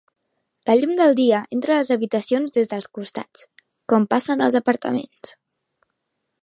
[0.69, 3.45] La llum del dia entra a les habitacions des dels costats,
[3.95, 5.37] com passa en els apartaments.